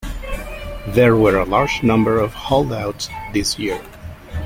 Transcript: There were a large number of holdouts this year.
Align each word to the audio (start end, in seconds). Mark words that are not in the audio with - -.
There 0.87 1.15
were 1.15 1.37
a 1.37 1.45
large 1.45 1.83
number 1.83 2.17
of 2.17 2.33
holdouts 2.33 3.07
this 3.33 3.59
year. 3.59 3.79